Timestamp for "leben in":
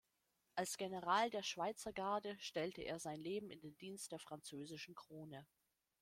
3.19-3.59